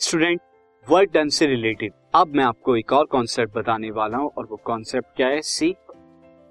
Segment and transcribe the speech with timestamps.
[0.00, 0.40] Student
[0.86, 4.56] work done से related. अब मैं आपको एक और कॉन्सेप्ट बताने वाला हूँ और वो
[4.64, 5.40] कॉन्सेप्ट क्या है?
[5.42, 5.74] See.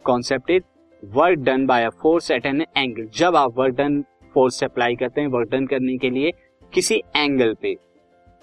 [0.05, 0.64] Concept is
[1.04, 4.02] work done by a force at an angle जब आप वर्क डन
[4.34, 6.32] फोर्स अप्लाई करते हैं वर्क डन करने के लिए
[6.73, 7.75] किसी एंगल पे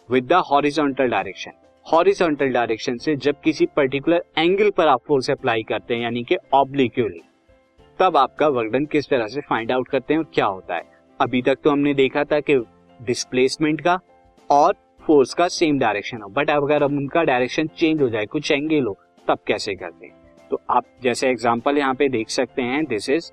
[0.09, 1.53] with the horizontal direction
[1.87, 6.37] horizontal direction से जब किसी पर्टिकुलर एंगल पर आप फोर्स अप्लाई करते हैं, यानी कि
[6.55, 7.21] ऑब्लिक्यूली
[7.99, 10.83] तब आपका वर्क डन किस तरह से फाइंड आउट करते हैं और क्या होता है।
[11.21, 12.59] अभी तक तो हमने देखा था कि
[13.01, 13.99] डिस्प्लेसमेंट का
[14.51, 14.75] और
[15.07, 18.85] फोर्स का सेम डायरेक्शन हो। बट अगर अब उनका डायरेक्शन चेंज हो जाए, कुछ एंगल
[18.85, 18.97] हो,
[19.29, 20.15] तब कैसे करते हैं?
[20.51, 23.31] तो आप जैसे एग्ज़ाम्पल यहाँ पे देख सकते हैं this is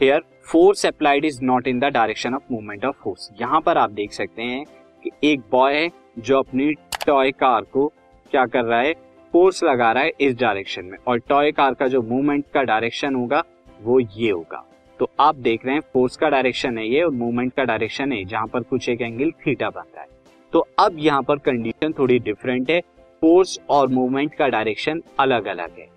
[0.00, 3.90] here force applied is not in the direction of movement of force यहाँ पर आप
[3.92, 4.64] देख सकते हैं
[5.04, 6.72] कि एक बॉय है जो अपनी
[7.06, 7.86] टॉय कार को
[8.30, 8.92] क्या कर रहा है?
[9.34, 13.14] फोर्स लगा रहा है इस डायरेक्शन में। और टॉय कार का जो मूवमेंट का डायरेक्शन
[13.14, 13.42] होगा,
[13.82, 14.64] वो ये होगा।
[15.02, 18.24] तो आप देख रहे हैं फोर्स का डायरेक्शन है ये और मूवमेंट का डायरेक्शन है,
[18.24, 20.08] जहाँ पर कुछ एक एंगल थीटा बन रहा है।
[20.52, 22.78] तो अब यहाँ पर कंडीशन थोड़ी डिफरेंट है।
[23.22, 25.88] फोर्स और मूवमेंट का डायरेक्शन अलग अलग है।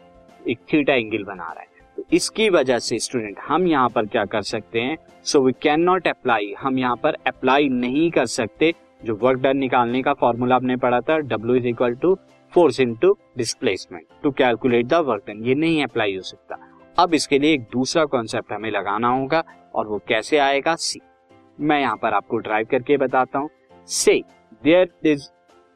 [0.46, 1.68] एक थीटा एंगल बना रहा है।
[1.98, 4.98] तो इसकी वजह से स्टूडेंट हम यहाँ पर क्या कर सकते हैं?
[5.24, 8.74] So we can not apply हम यहाँ पर अप्लाई नहीं कर सकते।
[9.06, 12.18] जो वर्क डन निकालने का फॉर्मूला आपने पढ़ा था W is equal to
[12.54, 16.58] force into displacement to calculate the work done ये नहीं अप्लाई हो सकता।
[16.98, 19.44] अब इसके लिए एक दूसरा कॉन्सेप्ट हमें लगाना होगा
[19.76, 20.76] और वो कैसे आएगा?
[20.76, 21.00] सी
[21.60, 23.50] मैं यहाँ पर आपको ड्राइव करके बताता हूँ।
[23.88, 24.22] Say
[24.64, 25.28] there is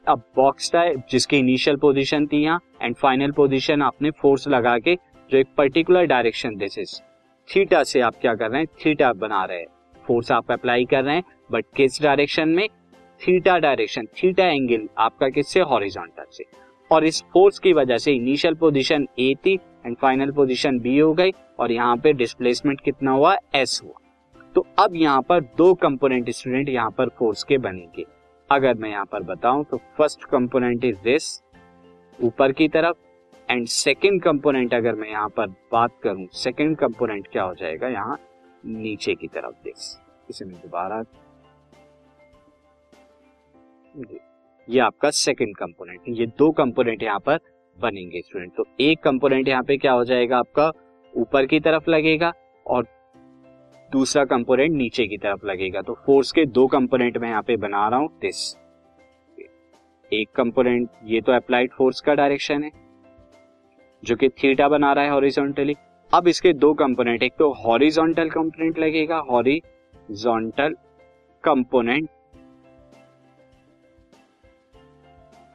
[0.08, 4.96] a box type जिसकी इनिशियल पोजीशन थी यहाँ एंड फाइनल पोजीशन आपने फोर्स लगा के
[5.32, 6.96] जो एक particular direction this is
[7.50, 8.68] theta से आप क्या कर रहे हैं?
[8.86, 9.68] थीटा बना रहे हैं।
[10.08, 12.68] फोर्स आप अप्लाई कर रहे हैं बट किस डायरेक्शन में?
[13.22, 15.60] थीटा डायरेक्शन थीटा एंगल आपका किससे?
[15.60, 16.44] हॉरिजॉन्टल से।
[16.92, 21.14] और इस फोर्स की वजह से इनिशियल पोजीशन ए थी एंड फाइनल पोजीशन बी हो
[21.14, 23.36] गई और यहाँ पे डिस्प्लेसमेंट कितना हुआ?
[23.56, 24.00] एस हुआ।
[24.56, 28.06] तो अब यहाँ पर दो कंपोनेंट स्टूडेंट यहाँ पर फोर्स के बनेंगे।
[28.50, 31.32] अगर मैं यहाँ पर बताऊँ तो फ़र्स्ट कंपोनेंट इज़ दिस
[32.20, 32.98] ऊपर की तरफ़।
[33.50, 38.18] एंड सेकेंड कंपोनेंट अगर मैं यहाँ पर बात करूँ सेकेंड कंपोनेंट क्या हो जाएगा यहाँ?
[38.64, 39.96] नीचे की तरफ़ दिस
[40.30, 41.04] इसे मैं दोबारा
[44.68, 47.40] ये आपका सेकेंड कंपोनेंट ये दो कंपोनेंट यहाँ पर
[47.80, 50.72] बनेंगे स्टूडेंट तो एक कंपोनेंट यहाँ पे क्या हो जाएगा आपका?
[51.14, 52.32] ऊपर की तरफ़ लगेगा
[52.66, 52.86] और
[53.92, 57.88] दूसरा कंपोनेंट नीचे की तरफ़ लगेगा। तो फोर्स के दो कंपोनेंट में यहाँ पे बना
[57.88, 58.56] रहा हूँ। दिस
[60.12, 62.72] एक कंपोनेंट ये तो अप्लाइड फोर्स का डायरेक्शन है,
[64.04, 65.76] जो कि थीटा बना रहा है हॉरिजॉन्टली
[66.12, 70.76] अब इसके दो कंपोनेंट एक तो हॉरिजॉन्टल कंपोनेंट लगेगा horizontal
[71.44, 72.10] component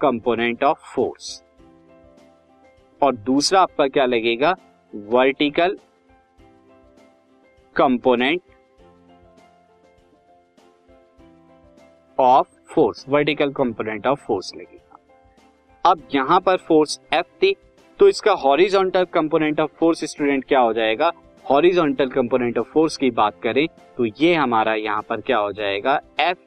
[0.00, 1.42] component of force
[3.04, 4.54] और दूसरा आपका क्या लगेगा?
[4.92, 5.76] Vertical
[7.76, 8.40] component
[12.18, 14.98] of force vertical component of force लगेगा।
[15.84, 17.54] अब यहाँ पर फोर्स एफ़ थी
[18.00, 21.12] तो इसका horizontal component of force student क्या हो जाएगा?
[21.44, 23.66] हॉरिजॉन्टल कंपोनेंट ऑफ़ फोर्स की बात करें
[23.96, 26.00] तो ये हमारा यहाँ पर क्या हो जाएगा?
[26.20, 26.38] F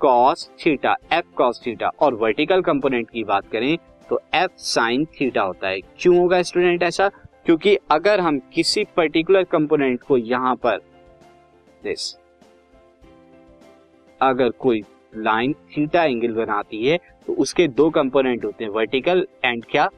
[0.00, 3.76] cos theta F cos theta और वर्टिकल कंपोनेंट की बात करें
[4.10, 7.08] तो एफ़ साइन थीटा होता है। क्यों होगा स्टूडेंट ऐसा?
[7.46, 10.76] क्योंकि अगर हम किसी पर्टिकुलर कंपोनेंट को यहाँ पर
[11.82, 12.14] दिस
[14.20, 14.82] अगर कोई
[15.16, 19.88] लाइन थीटा एंगल बनाती है तो उसके दो कंपोनेंट होते हैं वर्टिकल एंड क्या?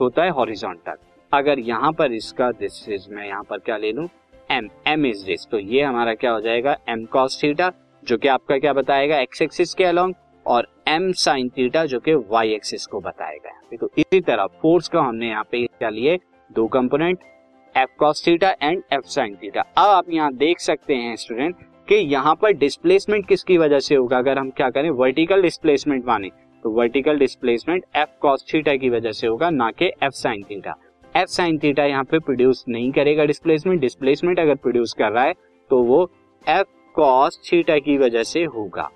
[0.00, 0.96] होता है हॉरिजॉन्टल
[1.32, 4.08] अगर यहाँ पर इसका दिस इज़ मैं यहाँ पर क्या ले लू?
[4.50, 6.76] एम एम इज़ दिस तो ये हमारा क्या हो जाएगा?
[6.88, 9.18] एम कॉस थीटा जो कि आपका क्या बताएगा?
[9.18, 10.14] एक्स एक्सिस के अलोंग
[10.48, 14.46] और एम साइन थीटा जो कि वाई एक्सिस को बताएगा यहाँ पे तो इसी तरह
[14.62, 16.18] फोर्स का हमने यहाँ पे क्या लिए?
[16.50, 17.18] दो component
[17.74, 21.56] F cos theta and F sine theta अब आप यहाँ देख सकते हैं स्टूडेंट
[21.88, 24.18] कि यहाँ पर डिस्प्लेसमेंट किसकी वजह से होगा?
[24.18, 24.90] अगर हम क्या करें?
[24.92, 26.30] वर्टिकल डिस्प्लेसमेंट माने।
[26.64, 30.74] तो vertical displacement F cos theta की वजह से होगा, ना कि F sine theta
[31.14, 35.34] F sine theta यहाँ पे प्रोड्यूस नहीं करेगा डिस्प्लेसमेंट डिस्प्लेसमेंट अगर प्रोड्यूस कर रहा है
[35.70, 36.02] तो वो
[36.46, 38.90] एफ़ कॉस थीटा की वजह से होगा।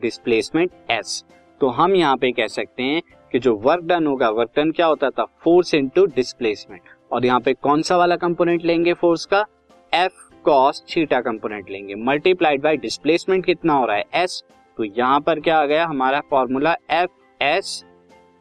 [0.00, 1.24] डिस्प्लेसमेंट एस
[1.60, 3.02] तो हम यहाँ पे कह सकते हैं
[3.32, 5.24] कि जो वर्क डन होगा वर्क डन क्या होता था?
[5.44, 6.82] फोर्स इनटू डिस्प्लेसमेंट
[7.12, 9.44] और यहाँ पे कौन सा वाला कंपोनेंट लेंगे फोर्स का?
[9.92, 14.04] एफ़ कॉस थीटा कंपोनेंट लेंगे। मल्टीप्लाइड बाय डिस्प्लेसमेंट कितना हो रहा है?
[14.14, 14.42] एस
[14.78, 15.86] तो यहाँ पर क्या आ गया?
[15.86, 17.84] हमारा formula F S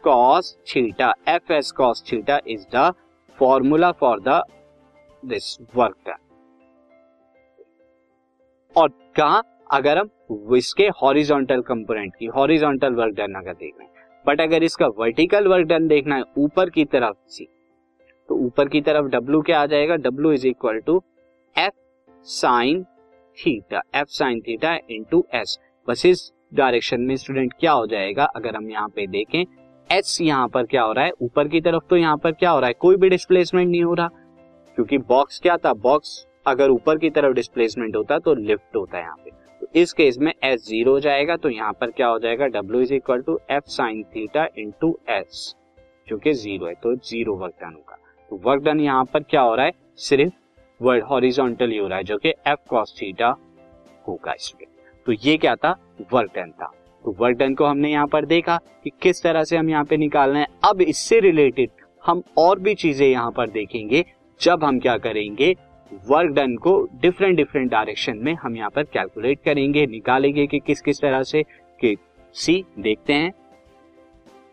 [0.03, 2.91] cos theta F S cos theta is the
[3.37, 4.41] formula for the
[5.23, 6.23] this work done
[8.75, 13.93] और कहा अगर हम इसके हॉरिजॉन्टल कंपोनेंट की हॉरिजॉन्टल वर्क डन अगर देख रहे हैं
[14.25, 17.47] बट अगर इसका वर्टिकल वर्क डन देखना है, ऊपर की तरफ़ सी
[18.29, 19.95] तो ऊपर की तरफ़ डब्ल्यू क्या आ जाएगा?
[19.97, 21.01] W is equal to
[21.55, 21.73] F
[22.27, 22.83] sine
[23.37, 25.57] theta F sine theta into S
[25.87, 28.25] बस इस डायरेक्शन में स्टूडेंट क्या हो जाएगा?
[28.25, 29.43] अगर हम यहाँ पे देखें
[29.89, 31.11] एच यहाँ पर क्या हो रहा है?
[31.21, 32.73] ऊपर की तरफ़ तो यहाँ पर क्या हो रहा है?
[32.73, 34.07] कोई भी डिस्प्लेसमेंट नहीं हो रहा,
[34.77, 35.73] क्योंकि बॉक्स क्या था?
[35.75, 39.44] बॉक्स अगर ऊपर की तरफ़ डिस्प्लेसमेंट होता तो लिफ्ट होता है यहाँ पे।
[39.75, 42.47] इस केस में एस ज़ीरो हो जाएगा तो यहाँ पर क्या हो जाएगा?
[42.47, 45.53] W is equal to F sine theta into S
[46.07, 47.97] जो कि ज़ीरो है तो ज़ीरो वर्क डन होगा।
[48.31, 49.71] तो वर्क डन यहाँ पर क्या हो रहा है?
[49.97, 50.33] सिर्फ़
[50.81, 53.35] वर्ड हॉरिजॉन्टली हो रहा है, जो कि एफ़ कॉस थीटा
[54.07, 54.67] होगा इसमें।
[55.05, 55.71] तो ये क्या था?
[56.13, 56.71] वर्क डन था।
[57.05, 59.97] तो वर्क डन को हमने यहाँ पर देखा कि किस तरह से हम यहाँ पे
[59.97, 61.69] निकालना है। अब इससे रिलेटेड
[62.03, 64.05] हम और भी चीज़ें यहाँ पर देखेंगे।
[64.39, 65.55] जब हम क्या करेंगे?
[65.93, 70.81] वर्क डन को डिफरेंट डिफरेंट डायरेक्शन में हम यहाँ पर कैलकुलेट करेंगे, निकालेंगे कि किस
[70.81, 71.97] किस तरह से, कि
[72.33, 73.31] सी देखते हैं।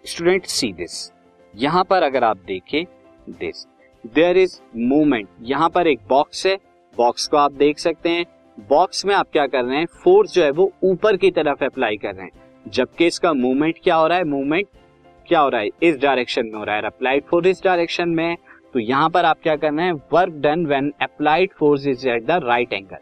[0.04, 1.12] स्टूडेंट सी दिस
[1.54, 2.84] यहाँ पर अगर आप देखें
[3.28, 3.66] दिस
[4.06, 6.56] देयर इज़ मूवमेंट यहाँ पर एक बॉक्स है।
[6.96, 8.24] बॉक्स को आप देख सकते हैं।
[8.68, 9.86] बॉक्स में आप क्या कर रहे हैं?
[9.86, 12.32] फोर्स जो है वो ऊपर की तरफ़ अप्लाई कर रहे हैं।
[12.68, 14.24] जबकि इसका मूवमेंट क्या हो रहा है?
[14.24, 14.66] मूवमेंट
[15.28, 15.68] क्या हो रहा है?
[15.82, 18.36] इस डायरेक्शन में हो रहा है। अप्लाइड फोर्स इस डायरेक्शन में।
[18.74, 19.92] तो यहाँ पर आप क्या करना है?
[20.12, 22.96] Work done when applied force is at the right angle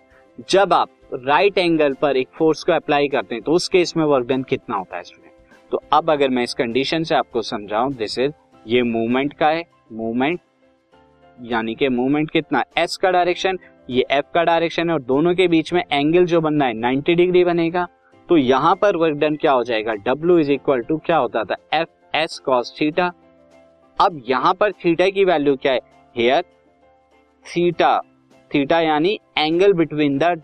[0.51, 3.97] जब आप राइट right एंगल पर एक फोर्स को अप्लाई करते हैं तो उस केस
[3.97, 7.43] में वर्क डन कितना होता है स्टूडेंट तो अब अगर मैं इस कंडीशन से आपको
[7.43, 8.33] समझाऊं दिस इज़
[8.67, 10.41] ये मूवमेंट का है। मूवमेंट
[11.43, 12.65] यानी कि मूवमेंट कितना?
[12.79, 13.59] एस का डायरेक्शन
[13.91, 17.15] ये एफ़ का डायरेक्शन है, और दोनों के बीच में एंगल जो बनना है 90
[17.15, 17.87] डिग्री बनेगा।
[18.29, 19.95] तो यहाँ पर वर्क डन क्या हो जाएगा?
[19.95, 21.57] डब्ल्यू इज़ इक्वल टू क्या होता था?
[21.73, 23.11] एफ़ एस कॉस थीटा
[24.01, 25.81] अब यहाँ पर थीटा की वैल्यू क्या है?
[26.17, 26.43] हेयर
[27.45, 27.99] थीटा
[28.51, 30.43] थीटा यानी angle between the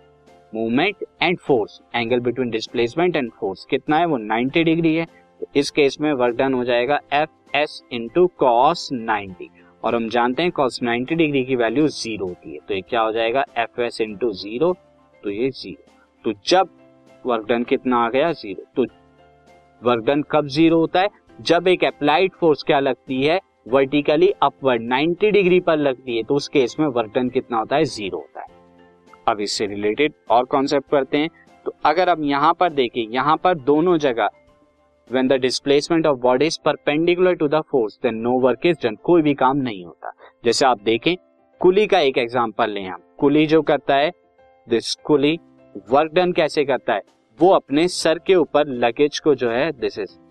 [0.54, 4.06] movement and force angle between displacement and force कितना है?
[4.06, 5.04] वो 90 डिग्री है।
[5.40, 9.50] तो इस केस में वर्क डन हो जाएगा F S into cos ninety
[9.84, 13.00] और हम जानते हैं कॉस 90 डिग्री की वैल्यू ज़ीरो होती है। तो ये क्या
[13.00, 13.44] हो जाएगा?
[13.58, 14.72] एफ़ एस इंटू ज़ीरो
[15.24, 15.92] तो ये ज़ीरो
[16.24, 16.68] तो जब
[17.24, 18.32] वर्क डन कितना आ गया?
[18.32, 18.86] ज़ीरो तो
[19.82, 21.08] वर्क डन कब ज़ीरो होता है?
[21.40, 23.40] जब एक अप्लाइड फोर्स क्या लगती है?
[23.68, 27.76] वर्टिकली अपवर्ड 90 डिग्री पर लगती है तो उस केस में वर्क डन कितना होता
[27.76, 27.84] है?
[27.84, 28.46] ज़ीरो होता है।
[29.28, 31.30] अब इससे रिलेटेड और कॉन्सेप्ट करते हैं।
[31.64, 34.28] तो अगर हम यहाँ पर देखें, यहाँ पर दोनों जगह,
[35.12, 38.96] when the displacement of body is perpendicular to the force, then no work is done,
[39.02, 40.12] कोई भी काम नहीं होता।
[40.44, 41.16] जैसे आप देखें,
[41.60, 44.12] कुली का एक एग्ज़ाम्पल लें हम। कुली जो करता है
[44.68, 45.38] दिस कुली
[45.90, 47.02] वर्क डन कैसे करता है?
[47.40, 50.25] वो अपने सर के ऊपर लगेज को जो है दिस इज़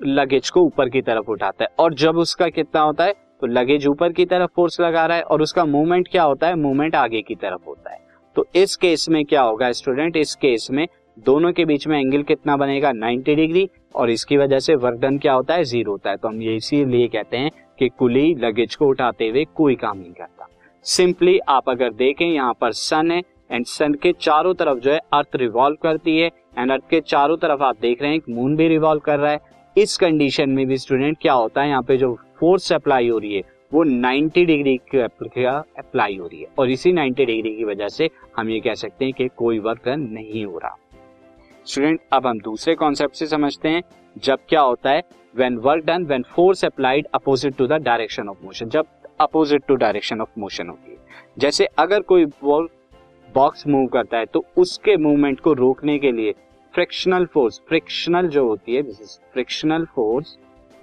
[0.00, 3.86] लगेज को ऊपर की तरफ़ उठाता है। और जब उसका कितना होता है तो लगेज
[3.86, 6.54] ऊपर की तरफ़ फोर्स लगा रहा है और उसका मूवमेंट क्या होता है?
[6.56, 7.98] मूवमेंट आगे की तरफ़ होता है।
[8.36, 10.86] तो इस केस में क्या होगा स्टूडेंट इस केस में
[11.16, 12.92] दोनों के बीच में एंगल कितना बनेगा?
[12.92, 15.64] 90 डिग्री और इसकी वजह से वर्क डन क्या होता है?
[15.64, 19.44] ज़ीरो होता है। तो हम ये इसीलिए कहते हैं कि कुली लगेज को उठाते हुए
[19.56, 20.46] कोई काम नहीं करता।
[20.84, 24.98] सिंपली आप अगर देखें, यहाँ पर सन है एंड सन के चारों तरफ़ जो है
[25.12, 28.68] अर्थ रिवॉल्व करती है एंड अर्थ के चारों तरफ़ आप देख रहे हैं मून भी
[28.68, 32.14] रिवॉल्व कर रहा है। इस कंडीशन में भी स्टूडेंट क्या होता है, यहाँ पे जो
[32.38, 36.92] फोर्स अप्लाई हो रही है, वो 90 डिग्री की अप्लाई हो रही है। और इसी
[36.92, 40.58] 90 डिग्री की वजह से हम ये कह सकते हैं कि कोई वर्क नहीं हो
[40.58, 40.76] रहा।
[41.66, 43.82] स्टूडेंट अब हम दूसरे कॉन्सेप्ट से समझते हैं,
[44.16, 45.02] जब क्या होता है
[45.34, 48.86] when work done when force applied opposite to the direction of motion जब
[49.20, 50.98] opposite to direction of motion होती है।
[51.38, 56.34] जैसे अगर कोई बॉक्स मूव करता है तो उसके मूवमेंट को रोकने के लिए
[56.74, 60.36] फ्रिक्शनल फोर्स फ्रिक्शनल जो होती है फ्रिक्शनल फोर्स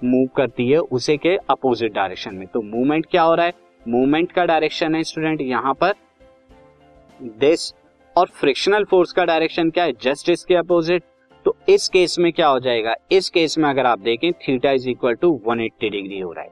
[0.04, 3.52] मूव करती है उसे के अपोजिट डायरेक्शन में। तो मूवमेंट क्या हो रहा है?
[3.86, 5.94] मूवमेंट का डायरेक्शन है स्टूडेंट यहाँ पर
[7.20, 7.72] दिस
[8.16, 9.92] और फ्रिक्शनल फोर्स का डायरेक्शन क्या है?
[10.02, 11.02] जस्ट इसके अपोजिट
[11.46, 12.94] तो इस केस में क्या हो जाएगा?
[13.12, 16.50] इस केस में अगर आप देखें theta is equal to 180 degree हो रहा है।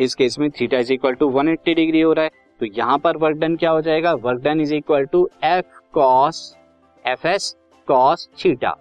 [0.00, 2.30] इस केस में theta is equal to 180 degree हो रहा है।
[2.60, 4.12] तो यहाँ पर वर्क डन क्या हो जाएगा?
[4.14, 6.56] Work done is equal to F cos
[7.04, 7.56] F S
[7.90, 8.76] cos theta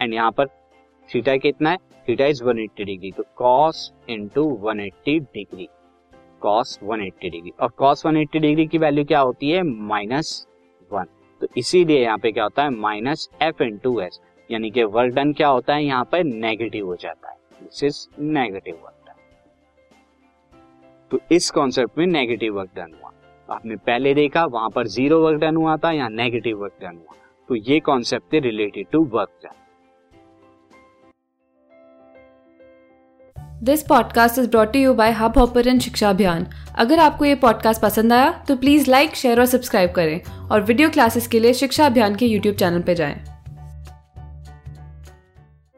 [0.00, 0.46] and यहाँ पर
[1.08, 1.76] थीटा कितना है?
[2.08, 4.78] थीटा इज़ 180 डिग्री तो cos into one
[5.08, 5.68] degree
[6.42, 9.62] cos 180 degree और कॉस 180 डिग्री की वैल्यू क्या होती है?
[9.62, 10.46] माइनस
[10.90, 11.06] वन
[11.40, 12.70] तो इसीलिए यहाँ पे क्या होता है?
[12.70, 15.84] Minus F into S यानी कि वर्क डन क्या होता है?
[15.84, 17.36] यहाँ पर नेगेटिव हो जाता है.
[17.62, 19.14] This is negative work done
[21.10, 23.12] तो इस कॉन्सेप्ट में नेगेटिव वर्क डन हुआ.
[23.48, 27.16] आपने पहले देखा, वहाँ पर ज़ीरो वर्क डन हुआ था, यहाँ नेगेटिव वर्क डन हुआ.
[27.50, 29.54] तो ये कॉन्सेप्ट थे रिलेटेड टू वर्क का
[33.62, 38.30] this podcast is brought you by Hubhopper Shiksha Abhiyan अगर आपको ये पॉडकास्ट पसंद आया
[38.48, 42.26] तो प्लीज़ लाइक शेयर और सब्सक्राइब करें और वीडियो क्लासेस के लिए शिक्षा अभियान के
[42.26, 43.29] यूट्यूब चैनल पर जाएँ।